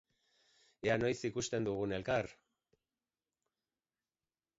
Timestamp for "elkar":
1.97-2.31